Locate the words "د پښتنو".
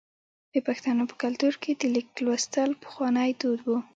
0.53-1.03